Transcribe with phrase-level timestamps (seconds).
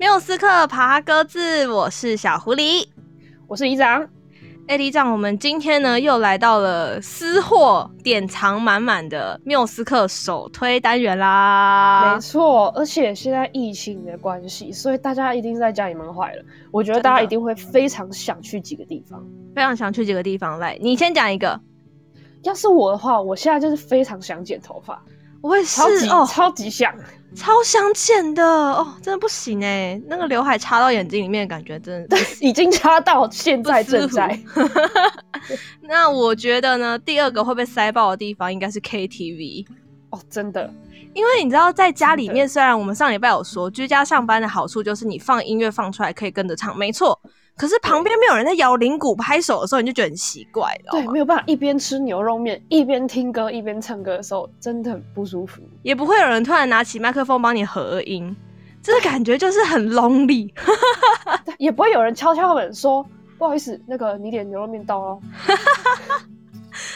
[0.00, 2.86] 缪斯克爬鸽子，我是小狐狸，
[3.48, 4.08] 我是里长。
[4.68, 12.14] 哎，里长，我们今天呢又来到了私货典藏满满的缪斯克首推单元啦。
[12.14, 16.44] 没错，而且现在疫情的关系，所以大家一定是在家里闷坏了。
[16.70, 19.20] 我觉得大家一定会非常想去几个地方，
[19.52, 20.60] 非常想去几个地方。
[20.60, 21.60] 来，你先讲一个。
[22.44, 25.02] 要是我的话，我现在就是非常想剪头发。
[25.40, 26.92] 我也是哦，超级想，
[27.34, 34.38] 超想剪的哦，真的不行哎，那个刘海插到眼睛里面的感觉真的，对，已经插到现在正在。
[35.82, 39.66] 那我觉得呢，第二个会被塞爆的地方应该是 KTV
[40.10, 40.70] 哦，真的，
[41.14, 47.18] 因为你知道在家里面，虽然我们上礼拜有说居家上班的好处就是你放音乐放出来可以跟着唱，没错。
[47.58, 55.60] 可是旁边没有人在摇铃鼓拍手的时候，你就觉得很奇怪，对，没有办法一边吃牛肉面一边听歌一边唱歌的时候，真的很不舒服。
[55.82, 58.34] 也不会有人突然拿起麦克风帮你合音，
[58.80, 60.48] 这个感觉就是很 lonely。
[61.58, 63.04] 也不会有人敲敲门说
[63.36, 65.18] 不好意思，那个你点牛肉面到了。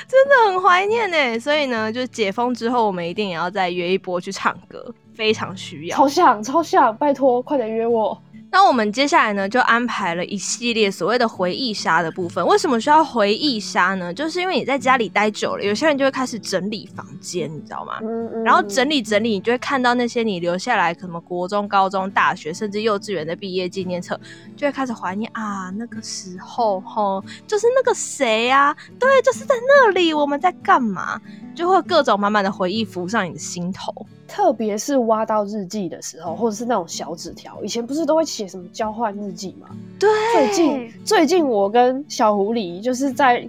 [0.07, 1.41] 真的很怀念呢。
[1.41, 5.97] 所以呢，就解封之后，我们一定也要再约一波去唱歌，非常需要。
[5.97, 8.17] 超想超想，拜托快点约我。
[8.53, 12.47] 那我们接下来呢，就安排了一系列所谓的回忆杀的部分。
[12.47, 14.13] 为什么需要回忆杀呢？
[14.13, 17.99] 就是因为你在家里待久了，有些人就会开始整理房间，你知道吗？
[18.03, 18.45] 嗯嗯。
[18.45, 24.21] 然后整理整理，你就会看到那些你留下来，什么国中、高中、大学，甚至幼稚园的毕业纪念册，
[24.55, 31.19] 就会开始怀念啊，那个时候吼，就是那个谁啊，对，就是在那里，我们在干嘛？
[31.55, 33.95] 就会各种满满的回忆浮上你的心头。
[34.33, 39.69] 特别是挖到日记的时候，或者是那种小纸条，以前不是都会写什么交换日记吗？
[39.99, 43.47] 对，最近最近我跟小狐狸就是在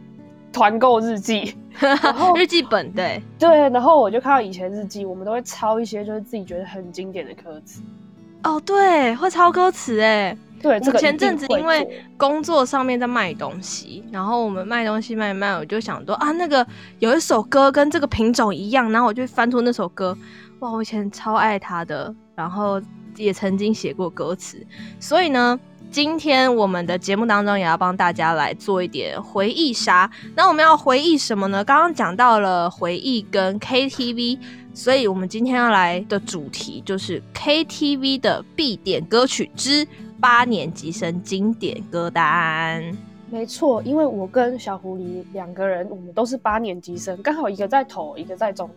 [0.51, 7.81] 团购日记， 然后日记本，对对，然后我就看到以前日记，我们都会抄一些就是自己觉得很经典的歌词。
[8.43, 16.67] 哦，对，会抄歌词哎，对，这个、前阵子因为工作上面在卖东西，然后我们卖东西卖一卖，我就想说啊，那个
[16.99, 20.17] 有一首歌跟这个品种一样，然后我就翻出那首歌。
[20.71, 22.81] 我以前超爱他的，然后
[23.15, 24.65] 也曾经写过歌词，
[24.99, 25.59] 所以呢，
[25.91, 30.09] 今天我们的节目当中也要帮大家来做一点回忆杀。
[30.35, 31.63] 那我们要回忆什么呢？
[31.63, 34.39] 刚刚讲到了回忆跟 KTV，
[34.73, 39.87] 所以我们今天要来的主题就是 KTV 的必点歌曲之
[40.19, 42.83] 八年级生经典歌单。
[43.29, 48.69] 没错，因为我跟小狐狸两个人，我们都是八年级生，刚好一个在头，一个在中。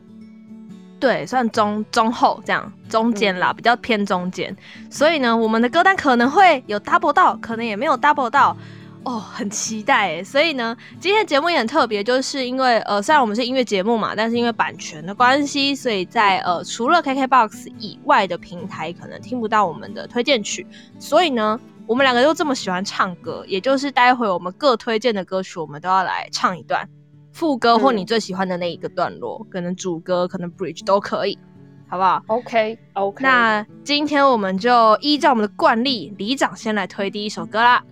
[0.99, 4.91] 对，算中中后这样，中间啦，比较偏中间，嗯。
[4.91, 8.57] 所以呢，我们的歌单可能会有 double 到，可能也没有 double 到，
[9.05, 10.25] 哦，很期待诶。
[10.25, 20.67] 所以呢，今天的节目也很特别，就是因为呃，虽然我们是音乐节目嘛，但是因为版权的关系，所以在呃除了 KKBOX 以外的平台可能听不到我们的推荐曲。
[20.99, 26.89] 所以呢，我们两个又这么喜欢唱歌，也就是待会我们各推荐的歌曲，我们都要来唱一段。
[27.37, 31.39] 副歌或你最喜欢的那一个段落，嗯、可能主歌，可能 bridge 都可以，
[31.87, 33.23] 好不好？OK OK。
[33.23, 37.85] 那今天我们就依照我们的惯例，李长先来推第一首歌啦。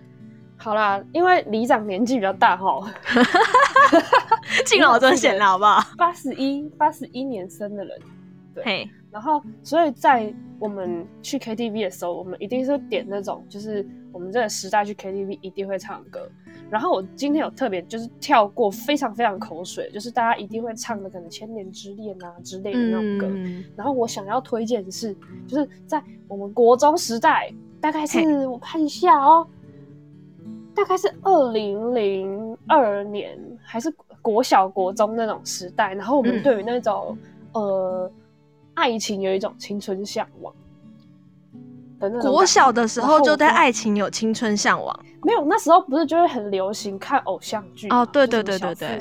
[0.57, 2.91] 好啦，因为里长年纪比较大哈，
[4.65, 5.79] 敬老尊贤了，好不好？
[5.95, 7.99] 八十一八十一年生的人，
[8.55, 8.89] 对。
[9.11, 16.27] 然后，所以在我们去 KTV 的时候，我们一定是点那种，就是我们这个时代去 KTV 一定会唱歌。
[16.75, 23.27] 然后我今天有特别就是跳过非常非常口水，就是大家一定会唱的可能《千年之恋》啊之类的那种歌。
[23.29, 23.63] 嗯。
[23.77, 25.15] 然后我想要推荐的是，
[25.47, 27.49] 就是在我们国中时代，
[27.79, 29.47] 大概是我看一下哦，
[30.75, 33.89] 大概是二零零二年还是
[34.21, 35.93] 国小国中那种时代。
[35.93, 37.17] 然后我们对于那种、
[37.53, 38.11] 嗯、呃
[38.73, 40.53] 爱情有一种青春向往。
[42.21, 48.05] 国小的时候就对爱情有青春向往，没有，那时候不是就会很流行看偶像剧哦？
[48.05, 48.99] 对对对对对。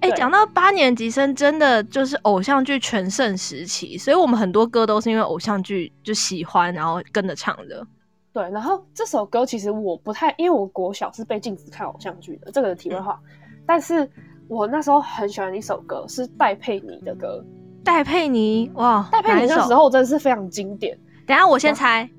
[0.00, 7.86] 哎，讲、欸、到八年级生，真的就是偶像剧全盛时期，所以我们很多歌都是因为偶像剧就喜欢，然后跟着唱的。
[8.32, 13.56] 对，然后这首歌其实我不太，因为我国小是被禁止看偶像剧的，这个题外话、嗯。
[13.64, 14.10] 但是
[14.48, 17.40] 我那时候很喜欢一首歌，是戴佩妮的歌。
[17.84, 20.98] 戴佩妮，哇，戴佩妮那时候真的是非常经典。
[21.24, 22.10] 等一下我先猜。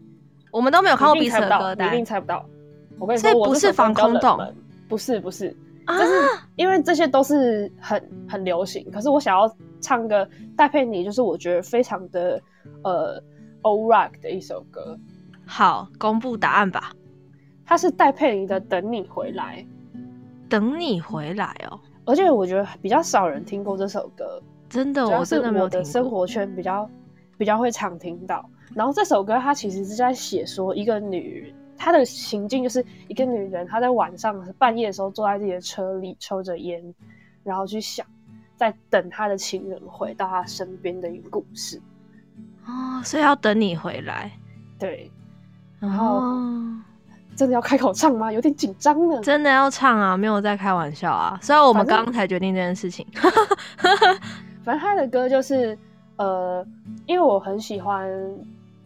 [0.54, 2.46] 我们都没有看过彼此的歌单，一定猜不到。
[3.00, 4.40] 我跟你说，这不是防空洞，
[4.88, 5.50] 不是不是，
[5.88, 6.12] 就是
[6.56, 8.90] 因为这些都是很很流行。
[8.92, 9.52] 可是我想要
[9.82, 12.40] 唱个戴佩妮，就是我觉得非常的
[12.84, 13.22] 呃
[13.64, 14.96] old rock 的一首歌。
[15.46, 16.94] 好，公布答案吧。
[17.66, 19.66] 它是戴佩妮的《等你回来》，
[20.50, 21.80] 等你回来哦。
[22.06, 24.40] 而且我觉得比较少人听过这首歌，
[24.70, 25.90] 真的，我真的没有听过。
[25.90, 26.88] 生活圈比较
[27.38, 28.48] 比较会常听到。
[28.74, 36.81] 然后这首歌它其实是在写说一个女，她的情境就是一个女人，她在晚上半夜的时候坐在自己的车里抽着烟，
[37.44, 38.06] 然后去想
[38.56, 41.81] 在等她的情人回到她身边的一个故事。
[42.66, 44.31] 哦，所以要等你回来。
[44.80, 45.12] 对，
[45.80, 46.18] 然后。
[46.18, 46.80] 哦
[47.36, 48.31] 真的要开口唱吗？
[48.31, 49.19] 有点紧张呢。
[49.22, 51.36] 真的要唱啊，没有在开玩笑啊。
[51.42, 53.04] 虽然我们刚刚才决定这件事情。
[54.64, 55.76] 反正他的歌就是，
[56.18, 56.64] 呃，
[57.08, 58.08] 因为我很喜欢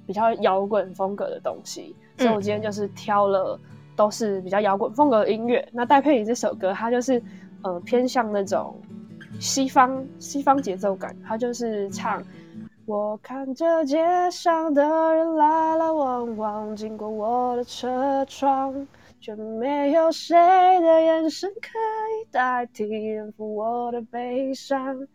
[0.07, 3.59] 比较摇滚风格的东西，所以我今天就是挑了
[3.95, 5.59] 都是比较摇滚风格的音乐。
[5.59, 7.21] 嗯、那戴佩妮这首歌，它就是
[7.61, 8.79] 呃偏向那种
[9.39, 12.23] 西方西方节奏感，它就是唱。
[12.85, 13.97] 我看着街
[14.31, 14.81] 上的
[15.13, 18.87] 人来来往往，经过我的车窗，
[19.19, 20.37] 却没有谁
[20.79, 25.05] 的眼神可以代替人抚我的悲伤，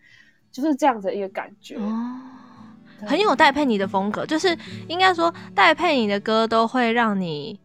[0.51, 1.77] 就是这样子一个感觉。
[1.77, 2.21] 哦，
[3.07, 4.57] 很有戴佩妮的风格，就是
[4.89, 7.59] 应该说戴佩妮的歌都会让你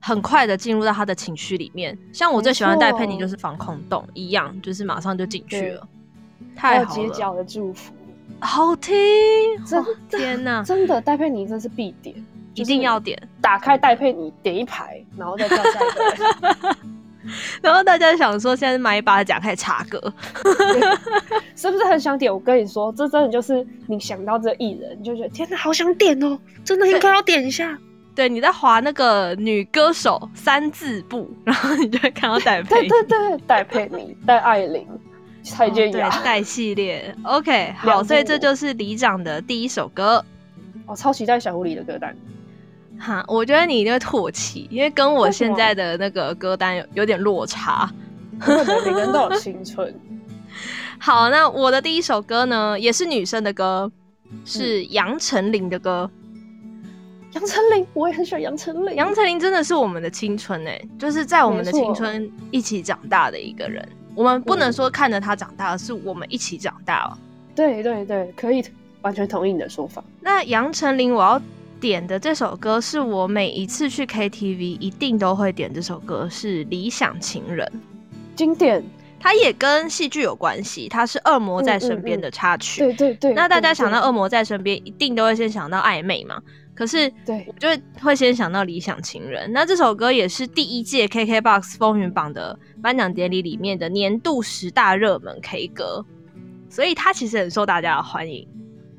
[0.00, 1.96] 很快的进入到他的情绪里面。
[2.12, 5.88] 像我最喜欢戴佩妮就是防空洞一样，就是马上就进去了，
[6.54, 7.08] 太好了。
[7.08, 7.92] 街角的祝福。
[8.40, 8.94] 好听，
[9.66, 10.62] 真的天哪！
[10.66, 12.14] 真的戴佩妮真是必点，
[12.54, 13.20] 一定要点。
[13.40, 16.76] 打开戴佩妮，点一排，然后再跳下一个。
[17.62, 19.98] 然后大家想说，现在是买一把奖开始插歌，
[21.56, 22.32] 是不是很想点？
[22.32, 26.38] 我跟你说，这真的就是你想到这艺人，你就觉得天哪，好想点哦！
[26.64, 27.78] 真的应该要点一下。
[28.14, 34.86] 对，你在划那个女歌手三字部，然后你就会看到戴佩妮，对对对，戴佩妮、 戴爱玲。
[35.46, 40.24] 蔡健雅戴系列，OK，好，所以这就是李长的第一首歌。
[40.86, 42.16] 我超期待小狐狸的歌单。
[42.98, 47.90] 哈，我觉得你一定会唾弃，因为跟我现在的那个歌单有有点落差。
[48.46, 49.94] 每个人都有青春。
[50.98, 53.90] 好，那我的第一首歌呢，也是女生的歌，
[54.44, 56.10] 是杨丞琳的歌。
[57.32, 58.94] 杨丞琳，我也很喜欢杨丞琳。
[58.94, 63.86] 杨丞琳真的是我们的青春哎，就是在我们的青春一起长大的一个人。
[64.14, 67.18] 我们不能说看着他长大，而是我们一起长大了。
[67.54, 68.64] 对对对，可以
[69.02, 70.02] 完全同意你的说法。
[70.20, 71.42] 那杨丞琳，我要
[71.84, 77.70] 点的这首歌是我每一次去 KTV 一定都会点这首歌，是《理想情人》，
[78.34, 78.82] 经典。
[79.20, 82.80] 它也跟戏剧有关系，它是《恶魔在身边》的插曲。
[82.80, 83.34] 对对对。
[83.34, 86.40] 那大家想到《恶魔在身边》，一定都会先想到暧昧嘛。
[86.74, 87.68] 可是，对，我就
[88.00, 89.50] 会先想到《理想情人》。
[89.52, 96.02] 那这首歌也是第一届 KKBOX 风云榜的颁奖典礼里面的年度十大热门 K 歌，
[96.70, 98.48] 所以它其实很受大家的欢迎。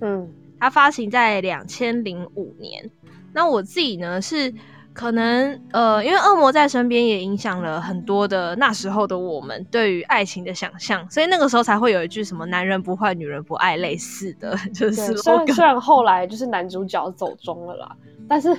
[0.01, 0.29] 嗯，
[0.59, 2.89] 它发行在两千零五年。
[3.33, 4.53] 那我自己呢是。
[4.95, 17.93] 可能呃，因为恶魔在身边也影响了很多的那时候的我们对于爱情的想象，所以那个时候才会有一句什么“男人不坏，女人不爱”类似的，就是虽然虽然后来就是男主角走中了啦，
[18.25, 18.57] 但是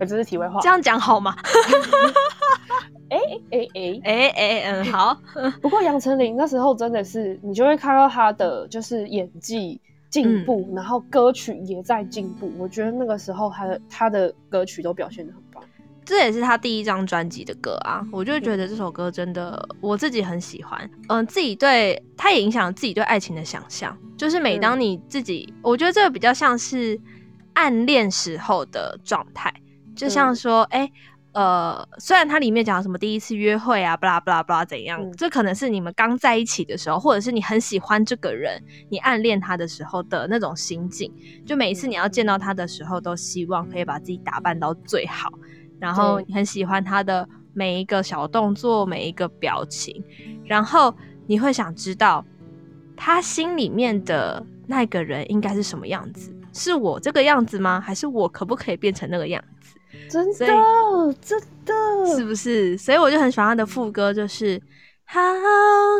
[0.00, 1.34] 这是题外话，这样讲好吗？
[3.08, 3.18] 哎
[3.50, 5.18] 哎哎哎哎嗯好，
[5.62, 9.80] 不过杨丞琳那时候真的是你就会看到她的就是演技。
[10.14, 12.46] 进步，然后歌曲也在进步。
[12.46, 15.60] 嗯、我觉得那个时候他的他的歌曲都表现的很棒。
[16.04, 20.80] 这也是他第一张专辑的歌啊，我就觉得这首歌真的我自己很喜欢。
[21.08, 23.96] 嗯、呃，自己对他也影响了自己对爱情的想象。
[24.16, 26.96] 就是每当你自己，嗯、我觉得这个比较像是
[27.54, 29.52] 暗恋时候的状态，
[29.96, 30.92] 就像说，哎、嗯。
[31.34, 41.12] 呃，虽然它里面讲什么第一次约会啊，巴拉巴拉巴拉怎样，嗯、这可能是你们刚在一起的时候，或者是你很喜欢这个人，你暗恋他的时候的那种心境。
[41.44, 45.28] 就每一次你要见到他的时候，都希望可以把自己打扮到最好，
[45.80, 50.04] 然后你很喜欢他的每一个小动作，每一个表情，
[50.44, 50.94] 然后
[51.26, 52.24] 你会想知道
[52.96, 56.32] 他心里面的那个人应该是什么样子？
[56.52, 57.80] 是我这个样子吗？
[57.80, 59.48] 还是我可不可以变成那个样子？
[60.10, 60.46] 真的，
[61.20, 62.76] 真的，是不是？
[62.78, 64.60] 所以我就很喜欢他的副歌，就是
[65.04, 65.20] 好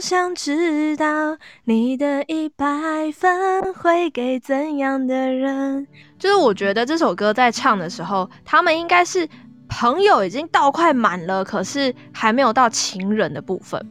[0.01, 2.67] 想知道你的一百
[3.13, 5.87] 分会给怎样的人。
[6.19, 9.29] 就是我觉得这首歌在唱的时候，他们应该是
[9.69, 13.85] 朋友已经到快满了，可是还没有到情人的部分，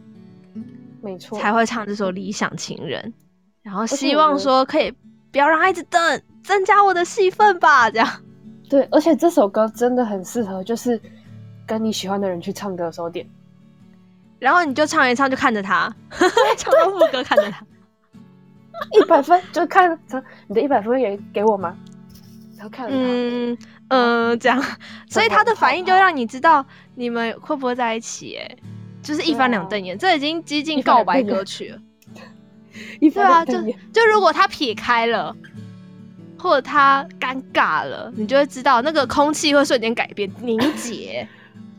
[1.01, 3.01] 没错，才会唱这首《理想情人》，
[3.61, 4.91] 然后希望说可以
[5.31, 8.07] 不要让他一直等，增加我的戏份吧，这样。
[8.73, 10.99] 对，而且这首歌真的很适合，就是
[11.63, 13.23] 跟你喜欢的人去唱歌的时候点，
[14.39, 15.95] 然后你就唱一唱，就看着他，
[16.57, 17.63] 唱到副歌看着他，
[18.93, 21.77] 一百分就看着你的一百分也给我吗？
[22.57, 23.57] 然后看着他，嗯
[23.89, 24.59] 嗯、呃，这样，
[25.07, 26.65] 所以他的反应就让你知道
[26.95, 28.57] 你们会不会在一起，哎，
[29.03, 31.79] 就是一翻两瞪眼，啊、这已经接近告白歌曲
[32.99, 33.53] 对啊，就
[33.93, 35.35] 就如果他撇开了。
[36.43, 41.25] 或者他尴尬了，你就会知道那个空气会瞬间改变凝结。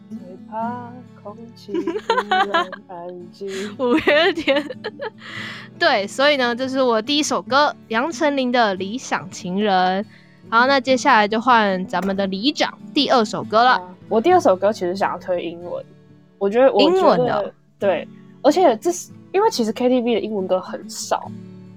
[0.09, 0.19] 最
[0.51, 0.91] 怕
[1.23, 1.75] 空气
[2.89, 3.47] 安静。
[3.79, 4.67] 五月天。
[5.79, 10.03] 对，所以呢，这是我第一首歌，杨丞琳的《理想情人》。
[10.49, 13.73] 好，那接下来就换咱们的里长第二首歌了。
[13.73, 15.85] 啊、我第二首歌其实想要推英文，
[16.39, 18.09] 我觉得，英文的对，
[18.41, 21.31] 而且这是因为其实 KTV 的英文歌很少，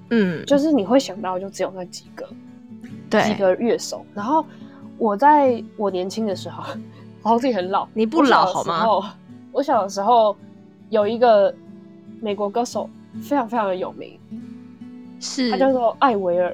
[0.10, 2.38] 嗯，就是你会想到就只有那几个，对，
[3.10, 4.06] 几个乐手。
[4.14, 4.46] 然后
[4.98, 6.64] 我在我年轻的时候，
[7.22, 9.14] 好像自己很老，你不老好吗？
[9.52, 10.36] 我小的时候
[10.90, 11.54] 有一个
[12.22, 12.90] 美国歌手，
[13.22, 14.20] 非常非常的有名，
[15.20, 16.54] 是他叫做艾维尔。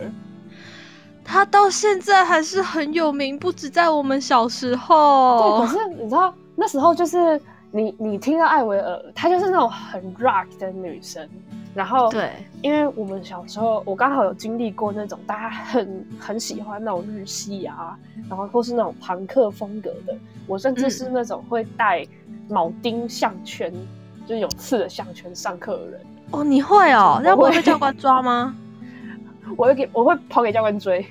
[1.25, 5.59] 他到现在还是很有名，不止在我们小时候。
[5.59, 7.39] 对，可是你知道那时候就是
[7.71, 11.27] 你你听到艾维尔，她就是那种很 rock 的女生。
[11.75, 17.97] 然后对，因为我们小时候我刚好有经历过那种大家很很喜欢那种日系啊，
[18.29, 20.15] 然后或是那种朋克风格的。
[20.45, 22.05] 我甚至是那种会戴
[22.49, 23.87] 铆钉项圈，嗯、
[24.27, 26.01] 就是有刺的项圈上课的人。
[26.31, 27.19] 哦，你会哦？
[27.23, 28.55] 那不会被教官抓吗？
[29.57, 31.05] 我会给，我会跑给教官追。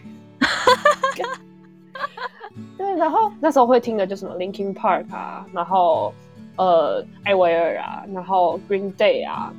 [2.77, 6.13] 对，然后那时候会听的就什么 Linkin Park 啊，然后
[6.57, 9.53] 呃艾薇儿啊，然后 Green Day 啊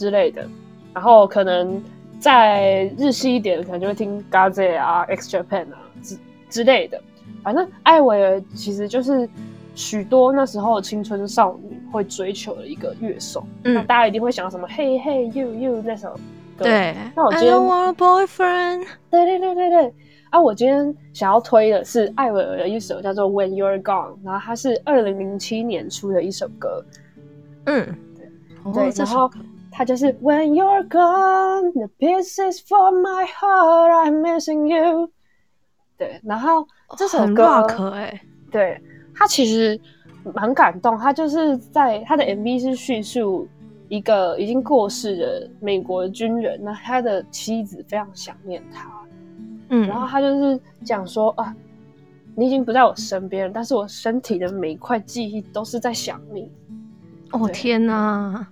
[0.00, 0.48] 之类的，
[0.94, 1.82] 然后可能
[2.18, 6.98] 再日系一点，可能就会听 Gaze 啊、X Japan 啊之之类的。
[7.42, 9.28] 反正艾薇儿其实就是
[9.74, 13.44] 许多那时候青春少女会追求的一个乐手。
[13.64, 16.14] 嗯，那大家一定会想到什么 Hey Hey You You 那首
[16.56, 16.64] 歌。
[16.64, 18.86] 对，那我今天 I don't want a boyfriend。
[19.10, 19.94] 对对对对对，
[20.30, 26.82] 啊，我今天想要推的是艾薇儿的一首叫做《When You're Gone》，然后它是二零零七年出的一首歌。
[27.66, 27.94] 嗯，
[28.64, 29.30] 对，对，然后
[29.70, 35.10] 它就是 When You're Gone, the pieces from my heart, I'm missing you。
[35.96, 38.80] 对，然后这首歌可爱，对，
[39.14, 39.80] 它其实
[40.34, 43.48] 蛮感动，它就是在它的 MV 是叙述。
[43.88, 48.88] 一个已经过世的美国军人，那他的妻子非常想念他，
[49.70, 51.52] 嗯，然后他就是讲说啊，
[52.36, 56.48] 你已经不在我身边了，但是我身体的每一块记忆都是在想你。
[57.32, 58.46] 哦天哪，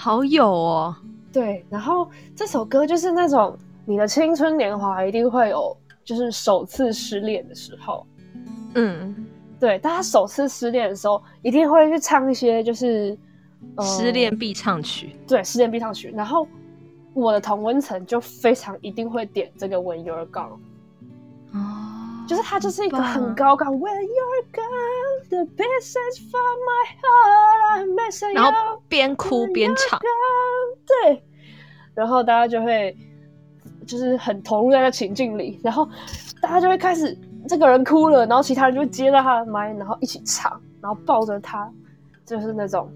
[0.00, 0.96] 好有哦。
[1.30, 3.54] 对，然后这首歌就是那种
[3.84, 8.06] 你的青春年华一定会有，就是首次失恋的时候，
[8.76, 9.26] 嗯，
[9.60, 13.18] 对，大家首次失恋的时候一定会去唱一些就是。
[13.82, 16.10] 失恋必唱曲，嗯、对，失恋必唱曲。
[16.16, 16.48] 然后
[17.12, 20.58] 我的同温层就非常一定会点这个 When You're Gone，
[21.52, 21.79] 哦，
[22.30, 23.76] 就是它就是一个很高亢。
[23.76, 28.34] When You're Gone, the pieces from my heart I'm missing you。
[28.40, 29.98] 然后边哭边唱，
[30.86, 31.20] 对，
[31.92, 32.96] 然后大家就会
[33.84, 35.88] 就是很投入在那情境里，然后
[36.40, 37.18] 大家就会开始
[37.48, 41.68] 这个人哭了，然后其他人就会接到他的麦，然后一起唱，然后抱着他，
[42.24, 42.88] 就是那种。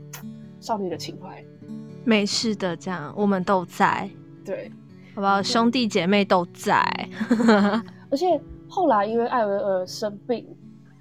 [0.61, 1.45] 少女的情怀，
[2.05, 4.09] 没事的，这样我们都在，
[4.47, 4.73] 对，
[5.15, 5.43] 好不好？
[5.43, 6.81] 兄弟姐妹都在，
[8.11, 8.41] 而且
[8.75, 10.45] 后来因为艾维尔生病，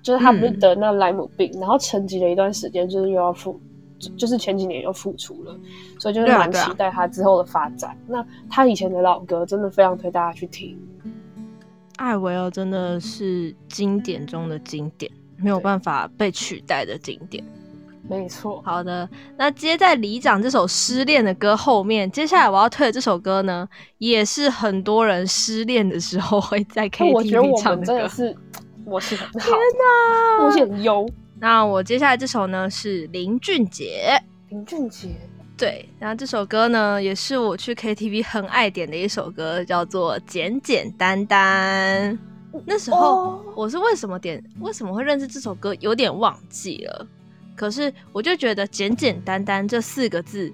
[0.04, 3.60] 就是他不是得那莱姆病，嗯、然后沉寂了一段时间，就是又要复，
[4.16, 5.60] 就是前几年又复出了，
[5.98, 7.90] 所以就是蛮期待他之后的发展。
[7.90, 10.78] 啊啊、那他以前的老歌真的非常推大家去听，
[11.96, 17.44] 艾维尔真的是经典中的经典，没有办法被取代的经典。
[18.10, 23.68] 没错，好的，那接在里长这首失恋的歌后面，接下来我要推的这首歌呢，
[23.98, 27.86] 也是很多人失恋的时候会在 KTV 唱的歌。
[27.86, 28.36] 真的是，
[28.86, 31.08] 我是很好天哪，我是很优。
[31.40, 35.08] 那我接下来这首呢是林俊杰，林俊杰，
[35.58, 42.14] 对，然后这首歌呢也是我去 KTV 很爱点的一首歌，叫做《简简单单》。
[42.66, 47.08] 那时候我是为什么点，为什么会认识这首歌，有点忘记了。
[47.56, 50.52] 可是我就觉得“简简单单”这四个字，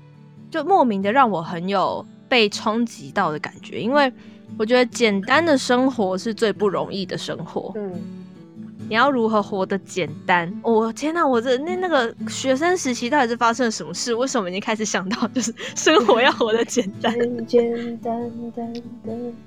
[0.51, 4.11] 就莫名的让我很有被冲击到的感觉，因为
[4.57, 7.71] 我觉得简单的生活是最不容易的生活。
[7.75, 7.93] 嗯，
[8.89, 10.51] 你要如何活得简单？
[10.61, 11.25] 我、哦、天哪！
[11.25, 14.13] 我这那那个学生时期到底是发生了什么事？
[14.13, 17.13] 为什么已经开始想到就是 生活要活得简单？
[17.13, 18.81] 简简单单的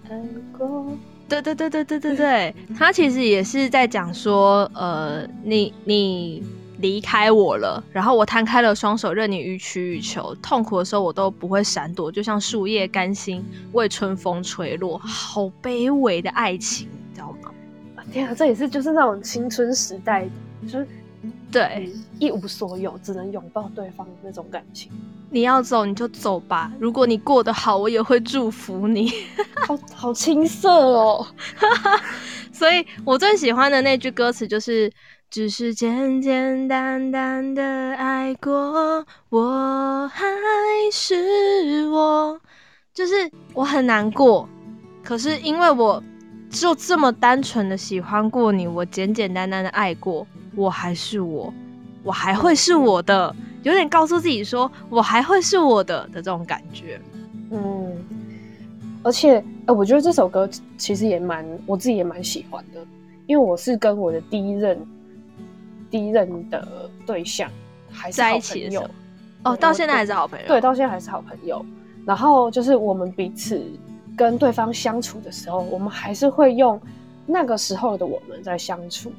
[0.09, 0.18] 爱
[0.56, 0.87] 过。
[1.28, 6.42] 对对对对对对对，他其实也是在讲说，呃，你你。
[6.83, 10.35] 离开我了，然后我摊开了双手，任你予取予求。
[10.43, 14.99] 痛苦的时候，我都不会闪躲，就像树叶甘心为春风吹落。
[14.99, 17.53] 好卑微的爱情，你知道吗？
[18.12, 20.31] 天啊，这也是就是那种青春时代的，
[20.69, 20.87] 就是
[21.53, 24.91] 对，一无所有，只能拥抱对方的那种感情。
[25.31, 29.12] 你要走你就走吧，如果你过得好，我也会祝福你。
[29.67, 31.25] 好好青涩哦，
[32.53, 34.93] 所以我最喜欢的那句歌词就是。
[35.33, 37.62] 只是简简单单的
[37.95, 40.27] 爱过，我还
[40.93, 42.39] 是我，
[42.93, 43.15] 就是
[43.55, 44.47] 我很难过，
[45.03, 46.05] 可是因为我
[46.51, 51.51] 就这么单纯的喜欢过你，我简简单单的爱过，我还是我，
[52.03, 57.01] 我还会是我的，有点告诉自己说我还会是我的的这种感觉。
[57.53, 57.97] 嗯，
[59.03, 60.47] 而且呃，我觉得这首歌
[60.77, 62.85] 其实也蛮我自己也蛮喜欢的，
[63.27, 64.79] 因为我是跟我的第一任。
[65.93, 67.49] 第一任的对象
[67.91, 68.87] 还是好朋友，在一起的时候
[69.45, 70.47] 哦，到现在还是好朋友。
[70.49, 71.65] 对，到现在还是好朋友。
[72.05, 73.63] 然后就是我们彼此
[74.17, 76.81] 跟对方相处的时候，我们还是会用
[77.27, 79.13] 那个时候的我们在相处。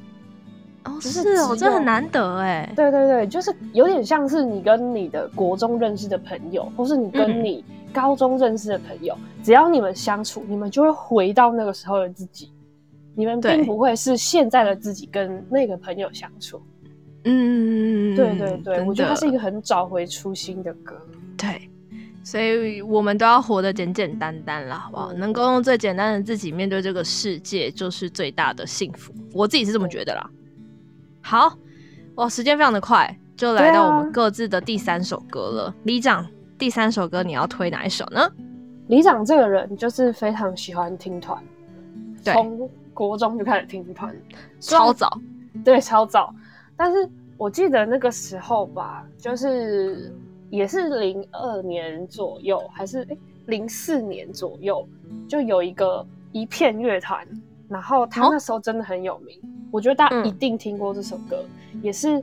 [0.84, 2.70] 哦，是哦，这很难得哎。
[2.76, 12.50] 对对对，就是有点像是你跟你的国中认识的朋友，或是你跟你高中认识的朋友，嗯、只要你们相处，你们就会回到那个时候的自己。
[13.14, 16.60] 你们并不会是现在的自己跟那个朋友相处，
[17.24, 20.94] 嗯，对对对，我觉得它是一个很找回初心的歌，
[21.36, 21.70] 对，
[22.22, 25.12] 所以我们都要活得简简单单啦，好不好？
[25.12, 29.12] 嗯、能够用最简单的自己面对这个世界，就是最大的幸福。
[29.32, 30.30] 我自己是这么觉得啦。
[31.20, 31.56] 好，
[32.16, 35.64] 哇，时间非常的快，就来到我们各自的第三首歌了。
[35.66, 36.26] 啊、里长，
[36.58, 38.28] 第三首歌你要推哪一首呢？
[38.88, 41.42] 李长这个人就是非常喜欢听团，
[42.22, 42.34] 对。
[42.94, 44.16] 国中就开始听团，
[44.60, 45.18] 超早，
[45.64, 46.32] 对，超早。
[46.76, 50.14] 但是我记得那个时候吧，就是
[50.48, 54.86] 也是零二年左右，还是诶零四年左右，
[55.28, 57.26] 就有一个一片乐团，
[57.68, 62.22] 然后他那时候真的很有名，哦、我觉得大家一定听过这首歌，嗯、也是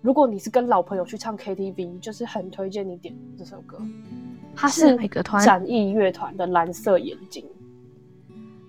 [0.00, 3.78] 如果你是跟老朋友去唱 KTV，就是很推荐你点这首歌。
[4.56, 5.44] 它是哪个团？
[5.44, 7.44] 展翼乐团的《蓝色眼睛》。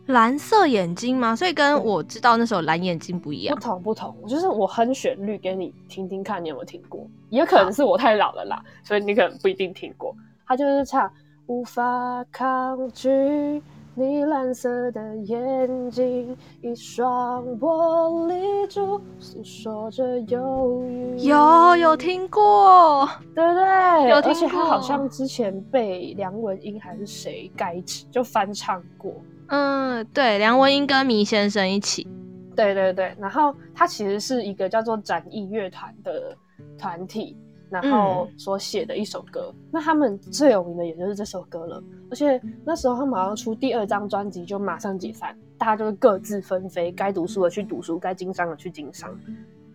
[0.07, 1.35] 蓝色眼睛吗？
[1.35, 3.55] 所以跟我知道那首蓝眼睛不一样。
[3.55, 7.07] 不同不同，就是我哼旋律给你听听看，你有没有听过？
[7.29, 10.15] 也可能是我太老了啦，所以你可能不一定听过。
[10.46, 11.11] 他就是唱
[11.48, 13.61] 无法抗拒
[13.96, 21.18] 你蓝色的眼睛，一双玻璃珠诉说着忧郁。
[21.18, 24.09] 有有听过，对不对？
[24.09, 24.29] 有听过。
[24.29, 29.11] 而且他好像之前被梁文音还是谁改就翻唱过。
[29.48, 32.08] 嗯，对，梁文音跟迷先生一起，
[32.55, 36.36] 对对对，然后他其实是一个叫做展翼乐团的
[36.77, 37.38] 团体，
[37.70, 39.53] 然后所写的一首歌。
[39.53, 49.16] 嗯、那他们最有名的也就是这首歌了，而且那时候他马上出第二张专辑，就马上解散，大家就是各自纷飞，该读书的去读书，该经商的去经商，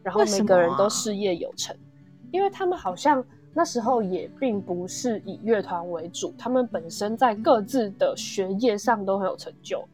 [0.02, 1.80] 然后每个人都事业有成，为
[2.33, 3.24] 因为他们好像。
[3.52, 9.84] 那时候也并不是以乐团为主，他们本身在各自的学业上都很有成就，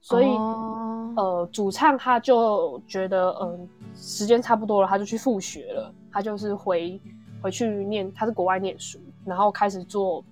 [0.00, 1.16] 所以、oh.
[1.16, 3.58] 呃，主唱他就觉得嗯、呃，
[3.96, 7.00] 时间差不多了，他就去复学了，他就是回
[7.42, 10.24] 回去念，他是国外念书，然后开始做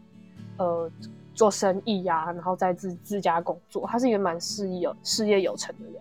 [0.59, 0.89] 呃
[1.35, 6.01] 做生意呀、啊，然后在自自家工作，他是一个蛮事业有事业有成的人，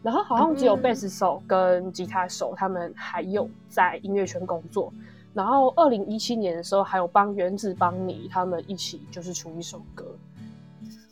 [0.00, 4.92] 然后好像只有贝斯手跟吉他手他们还有在音乐圈工作。
[5.34, 10.04] 然后，二零一七年的时候，还有帮原子邦妮他们一起就是出一首歌。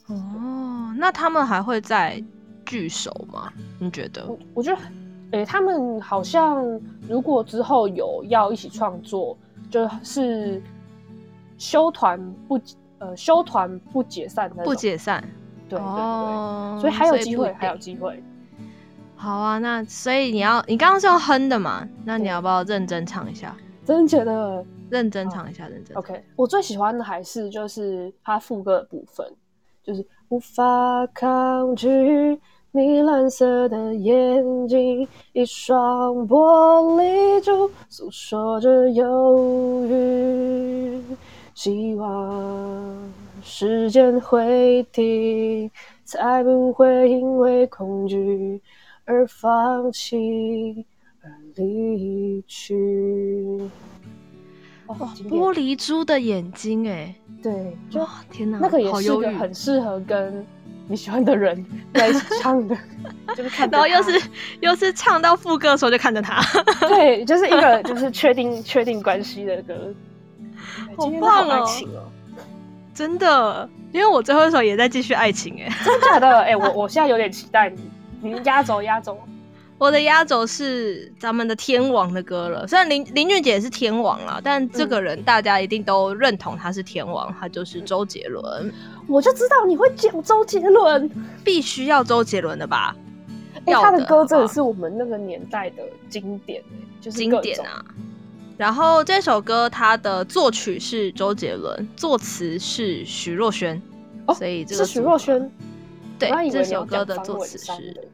[0.09, 2.23] 哦，那他们还会再
[2.67, 3.53] 聚首吗？
[3.79, 4.27] 你觉得？
[4.27, 4.83] 我我觉得，
[5.31, 6.63] 诶，他们好像
[7.09, 9.39] 如果之后有要一起创作，
[9.71, 10.63] 就是
[11.57, 12.61] 休团不
[12.99, 15.23] 呃休团不解散的，不解散。
[15.69, 18.23] 对对对，哦、所以还有机会，还有机会。
[19.15, 21.89] 好啊，那所以你要，你刚刚是用哼的嘛？
[22.05, 23.57] 那你要不要认真唱一下？
[23.91, 25.97] 真觉得认真唱一下，认真。
[25.97, 29.27] OK，我最喜欢的还是就是他副歌的部分，
[29.83, 32.41] 就是无法抗拒
[32.73, 41.03] 你蓝色的眼睛，一双玻璃珠诉说着忧郁，
[41.55, 45.71] 希望时间会停，
[46.05, 48.63] 才不会因为恐惧
[49.05, 50.87] 而放弃。
[51.57, 53.61] 离去。
[54.87, 54.97] 哇，
[55.29, 60.45] 玻璃珠的眼睛，哎，对，就天哪，那个也是个很适合跟
[60.89, 62.77] 你喜欢的人在一起唱的，
[63.37, 64.21] 就是看， 然后又是
[64.61, 66.43] 又是唱到副歌的时候就看着他，
[66.89, 69.95] 对，就是一个就是确定 确定关系的歌，
[70.97, 71.65] 好棒哦，
[72.93, 76.41] 真的，因为我最后一首也在继续爱情，哎，真的假的？
[76.41, 79.17] 哎，我我现在有点期待你，你压轴压轴。
[79.81, 82.67] 我的压轴是咱们的天王的歌了。
[82.69, 88.71] 虽然林林俊杰也是天王啦，但这个人大家一定都认同他是天王，他就是周杰伦。
[89.09, 91.11] 我就知道你会讲周杰伦，
[91.43, 92.95] 必须要周杰伦的吧？
[93.65, 96.63] 哎、欸，他的歌真的是我们那个年代的经典，
[97.01, 97.83] 就是经典啊。
[98.59, 103.81] 然后这首歌它的作曲是周杰伦，作词是徐若瑄。
[104.27, 105.51] 哦，所以这个是徐若瑄。
[106.19, 108.10] 对，这首歌的作词是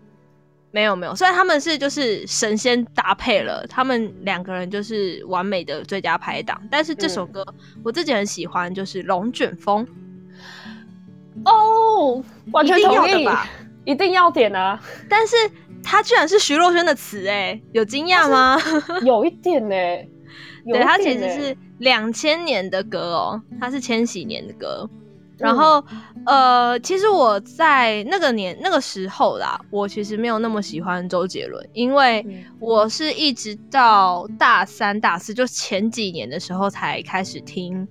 [0.77, 6.61] 没有没有，虽然他们是就是神仙搭配了，他们两个人就是完美的最佳拍档。
[6.71, 7.43] 但是这首歌
[7.83, 9.87] 我自己很喜欢，就是《龙卷风》
[11.47, 13.49] 哦，完全同意吧，
[13.87, 14.79] 一定要点啊！
[15.09, 15.35] 但是
[15.83, 18.59] 它居然是徐若瑄的词，哎，有惊讶吗？
[19.03, 19.75] 有一点呢，
[20.71, 24.87] 对，它其实是两千年的歌哦，它是千禧年的歌。
[25.39, 25.85] 然后，
[26.25, 32.25] 嗯、呃，其实我在那个年那个时候啦，我其实没有那么喜欢周杰伦，因为
[32.59, 37.87] 我是一直到大三、大四，就前几年的时候才开始听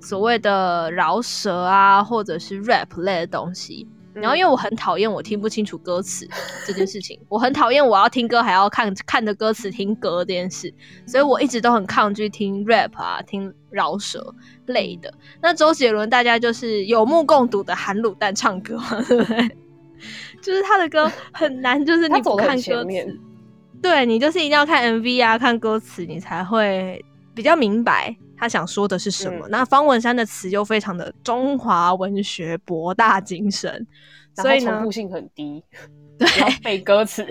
[0.00, 3.86] 所谓的饶舌啊，或者是 rap 类的东西。
[4.20, 6.28] 然后，因为我很讨厌我听不清楚歌词
[6.66, 10.72] 这件事情，我很讨厌我要听歌还要看看着歌词听歌这件事，
[11.06, 14.34] 所以我一直都很抗拒听 rap 啊，听饶舌
[14.66, 15.12] 类的。
[15.40, 19.56] 那周杰伦大家就是有目共睹的含卤蛋唱歌嘛，对不对？
[20.42, 23.18] 就是他的歌很难，就是你不看歌词，
[23.82, 27.04] 对，你就是一定要看 MV 啊，看歌词，你才会
[27.34, 28.16] 比较明白。
[28.38, 29.46] 他想说的是什么？
[29.48, 33.86] 嗯、那方文山的词又非常的中华文学博大精深，
[34.36, 35.62] 所以呢，重复性很低，
[36.18, 36.28] 对，
[36.62, 37.26] 背歌词，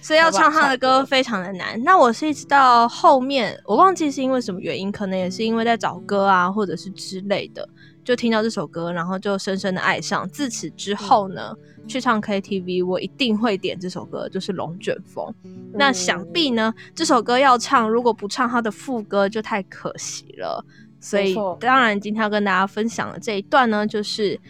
[0.00, 1.80] 所以要唱他的歌非常的难。
[1.82, 7.68] 那我是一直到后面，我忘记是因为什么原因，可能也是因为在找歌啊，或者是之类的。
[8.08, 10.26] 就听到这首歌，然后就深深的爱上。
[10.30, 15.26] 自此之后呢，嗯、去唱 KTV，我一定会点这首歌，就是《龙卷风》。
[15.44, 15.70] 嗯。
[15.74, 20.64] 那想必呢，这首歌要唱，如果不唱它的副歌，就太可惜了。
[20.98, 24.40] 所以，当然今天要跟大家分享的这一段呢，就是，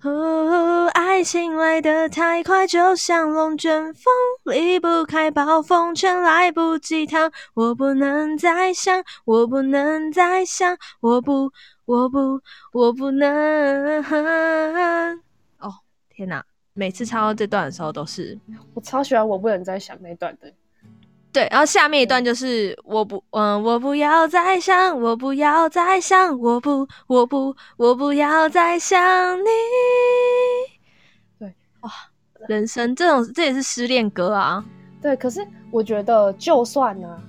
[0.00, 4.10] 哦，爱情来得太快，就像龙卷风，
[4.44, 7.18] 离不开暴风圈，来不及逃。
[7.52, 11.52] 我不能再想，我不能再想，我不。
[11.86, 12.40] 我不，
[12.72, 14.02] 我不能。
[15.58, 15.72] 哦，
[16.08, 16.44] 天哪！
[16.76, 18.36] 每次唱到这段的时候，都是
[18.74, 19.28] 我超喜欢。
[19.28, 20.52] 我不能再想那段的。
[21.32, 29.44] 对，然后下面一段就是我不，嗯，我不要再想，我不要再想，我不，我不，我不要再想你。
[31.38, 31.90] 对，哇，
[32.48, 34.64] 人生这种这也是失恋歌啊。
[35.00, 37.22] 对，可是我觉得，就算呢、啊，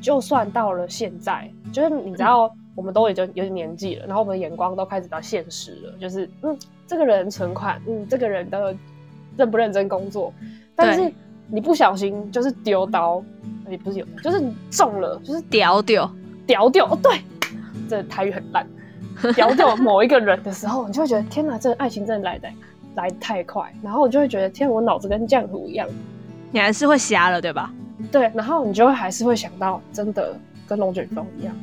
[0.00, 2.46] 就算到了现在，就是你知道。
[2.46, 6.56] 嗯我们都已经有点年纪了，然后我们的眼光都开始比较现实了，就是嗯，
[6.86, 8.74] 这个人存款，嗯，这个人的
[9.36, 10.32] 认不认真工作，
[10.74, 11.12] 但是
[11.48, 13.22] 你不小心就是丢刀，
[13.68, 16.10] 也不是有，就是你中了，就是屌屌
[16.46, 17.20] 屌屌，哦，对，
[17.88, 18.66] 这台语很烂，
[19.34, 22.48] 屌屌某一个人的时候，你就会觉得天哪，这个爱情真的来的
[22.94, 25.86] 来得太快，然后我就会觉得天，我脑子跟浆糊一样，
[26.50, 27.72] 你还是会瞎了，对吧？
[28.10, 30.34] 对，然后你就会还是会想到，真的
[30.66, 31.54] 跟龙卷风一样。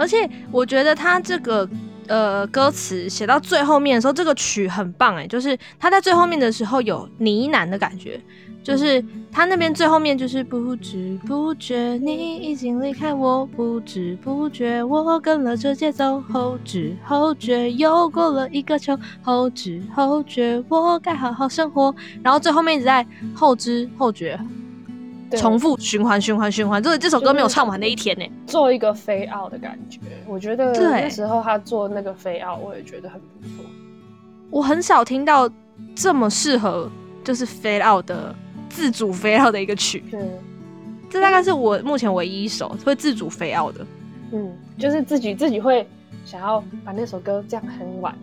[0.00, 1.68] 而且我觉得他这个
[2.08, 8.18] 呃歌词写到最后面的时候，这个曲很棒哎，就是他在最后面的时候有呢喃的感觉，
[8.62, 24.40] 就是他那边最后面就是不知不觉你已经离开我，不知不觉我跟了这节奏，后知后觉又过了一个秋，后知后觉我该好好生活，然后最后面一直在后知后觉。
[25.36, 28.24] 重复循环循环循环，就是这首歌没有唱完那一天呢。
[28.46, 33.64] 做一个 fade out 的感觉，我觉得那时候他做那个 fade out，我也觉得很不错。
[34.50, 35.48] 我很少听到
[35.94, 36.90] 这么适合
[37.22, 38.34] 就是 fade out 的
[38.68, 40.02] 自主 fade out 的一个曲。
[40.10, 40.20] 对，
[41.08, 43.86] 这大概是我目前唯一一首会自主 fade out 的。
[44.32, 45.86] 嗯，就是自己自己会
[46.24, 48.14] 想要把那首歌这样哼完。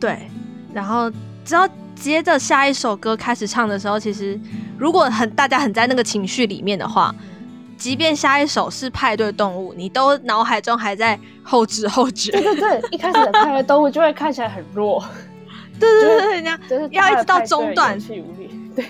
[0.00, 0.28] 对，
[0.72, 1.10] 然后
[1.44, 1.68] 只要
[2.00, 4.38] 接着下一首歌开始唱的时候，其实。
[4.78, 7.12] 如果很大家很在那个情绪里面的话，
[7.76, 12.30] 即便下一首是派对动物，你都脑海中还在后知后觉。
[12.38, 15.04] 对对对，一开始的派对动物就会看起来很弱。
[15.80, 16.56] 对对对，人家
[16.92, 17.98] 要一直到中段。
[18.76, 18.84] 对，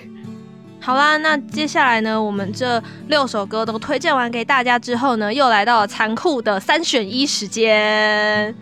[0.79, 8.55] 好啦，那接下来呢，我们这六首歌都推荐完给大家之后呢，又来到了残酷的三选一时间，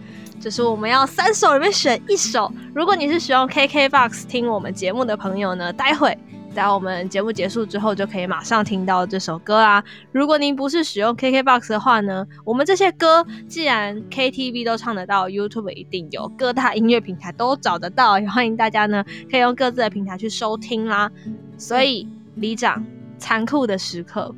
[0.47, 2.49] 就是我们要三首里面选一首。
[2.73, 6.17] 如果你是使用 KKBOX 听我们节目的朋友呢，待会。
[6.55, 9.83] 在我们节目结束之后，就可以马上听到这首歌啦。
[10.13, 21.11] 如果您不是使用 KKBOX 的话呢，我们这些歌既然 KTV 都唱得到，YouTube 一定有，各大音乐平台都找得到，也欢迎大家呢可以用各自的平台去收听啦。
[21.59, 22.87] 所以里长，
[23.19, 24.33] 残酷的时刻。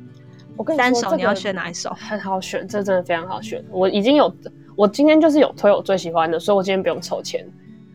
[0.57, 1.91] 我跟你说，三首你要选哪一首？
[1.91, 3.63] 很好选，这真的非常好选。
[3.69, 4.35] 我已经有，
[4.79, 7.45] 我今天就是有推我最喜欢的，所以我今天不用抽签。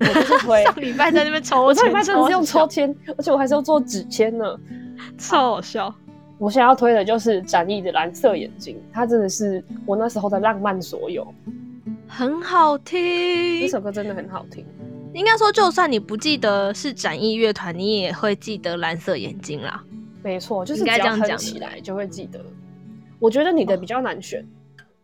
[0.01, 4.45] 我就是 推上礼拜在那边抽签， 我上礼拜真的是用抽签，而且我还是要做纸签呢，
[5.17, 5.95] 超好笑。
[6.37, 11.27] 我现在要推的就是展翼的蓝色眼睛，它真的是我那时候的浪漫所有，
[12.07, 13.63] 很好听。
[13.63, 14.63] 这首歌真的很好听。
[15.15, 19.83] 应该说，就算你不记得是展翼乐团，你也会记得蓝色眼睛啦。
[20.23, 22.39] 没错，就是只要哼起来就会记得。
[23.19, 24.45] 我觉得你的比较难选，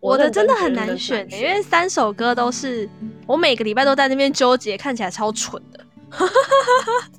[0.01, 2.89] 我的真的很难选，因为三首歌都是
[3.27, 5.85] 我每个礼拜都在那边纠结，看起来超蠢的。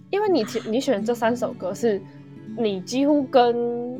[0.09, 2.01] 因为你你选这三首歌是。
[2.57, 3.97] 你几乎跟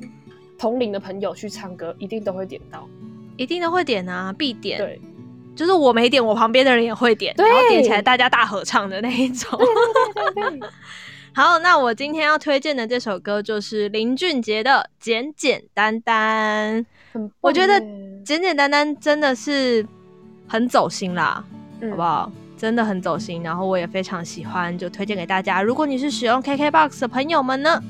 [0.60, 2.86] 同龄的朋友去唱歌，一定都会点到，
[3.38, 4.78] 一定都会点啊，必点。
[4.78, 5.00] 对，
[5.56, 9.58] 就是我没点，我旁边的人也会点，然后点起来大家大合唱的那一种。
[9.58, 10.70] 对对对对对。
[11.34, 16.86] 好，那我今天要推荐的这首歌就是林俊杰的《简简单单》，
[17.40, 17.76] 我觉得
[18.24, 19.86] 《简简单单》真的是
[20.48, 21.44] 很走心啦，
[21.80, 22.32] 嗯、好不好？
[22.58, 25.64] 真的很走心，然后我也非常喜欢，就推荐给大家。
[25.64, 27.82] 如果你是使用 KKBOX 的朋友们呢，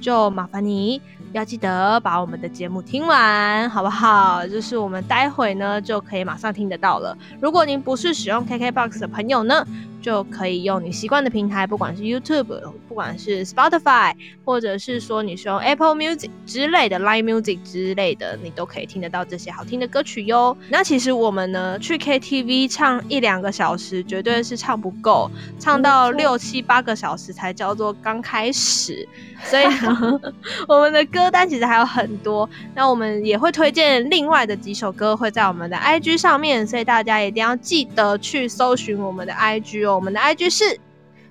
[0.00, 4.46] 就麻烦你要记得把我们的节目听完，好不好？
[4.46, 7.16] 就是我们待会呢就可以马上听得到了。
[7.40, 9.66] 如果您不是使用 KKBOX 的朋友呢，
[10.00, 20.56] 就可以用你习惯的平台，不管是 YouTube，不管是 Spotify，或者是说你是用 Apple Music 之类的 Line Music 之类的，你都可以听得到这些好听的歌曲哟。
[20.68, 29.06] 那其实我们呢去 KTV 唱一两个小时，绝对是唱不够，唱到六七八个小时才叫做刚开始。
[29.42, 30.20] 所以呢，
[30.68, 39.89] 我们的歌单其实还有很多，那我们也会推荐另外的几首歌会在我们的 IG 上面，所以大家一定要记得去搜寻我们的 IG 哦。
[39.94, 40.78] 我们的 IG 是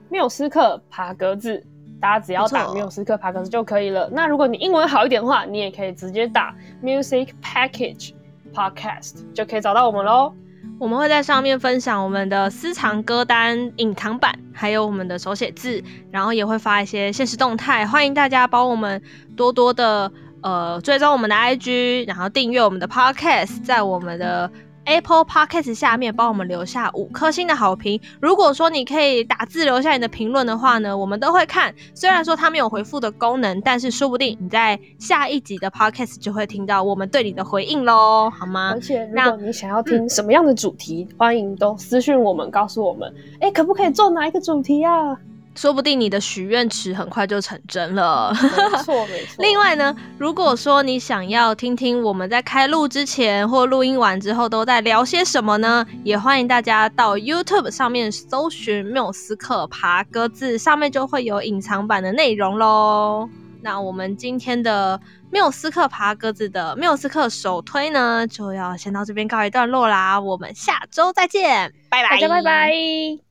[0.10, 1.64] 缪斯克爬格子，
[2.00, 4.10] 大家只要打缪斯克爬格子就可以了。
[4.12, 8.14] 那如果你英文好一点的话，你也可以直接打 Music Package
[8.54, 10.34] Podcast 就可以找到我们喽。
[10.80, 19.02] 我们会在上面分享我们的私藏歌单隐藏版，还有我们的手写字，然后也会发一些现实动态，欢迎大家帮我们
[19.36, 24.50] 多多的呃追踪我们的 IG，然后订阅我们的 Podcast，在我们的。
[24.90, 28.02] Apple Podcast 下面帮我们留下五颗星的好评。
[28.20, 31.72] 如果说你可以打字留下你的评论的话呢，我们都会看。
[31.94, 38.72] 虽然说它没有回复的功能，但是说不定你在下一集的 Podcast 就会听到我们对你的回应喽，好吗？
[38.72, 45.16] 而且如果你想要听什么样的主题，嗯、欢迎都私讯我们，告诉我们，哎、欸，可不可以做哪一个主题啊？
[45.60, 48.34] 说不定你的许愿池很快就成真了。
[48.34, 49.36] 没错，没错。
[49.44, 63.28] 另外呢，如果说你想要听听我们在开录之前或录音完之后都在聊些什么呢，也欢迎大家到 YouTube 上面搜寻缪斯克爬格子，上面就会有隐藏版的内容喽。
[63.62, 64.98] 那我们今天的
[65.30, 70.18] 缪斯克爬格子的缪斯克首推呢，就要先到这边告一段落啦。
[70.18, 73.29] 我们下周再见，拜拜，大家拜拜。